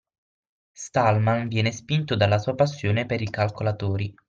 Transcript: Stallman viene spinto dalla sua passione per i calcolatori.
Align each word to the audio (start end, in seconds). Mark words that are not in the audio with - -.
Stallman 0.73 1.47
viene 1.47 1.71
spinto 1.71 2.15
dalla 2.15 2.39
sua 2.39 2.55
passione 2.55 3.05
per 3.05 3.21
i 3.21 3.29
calcolatori. 3.29 4.15